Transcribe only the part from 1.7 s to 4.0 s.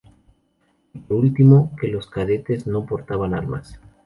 que los cadetes no portaban armas.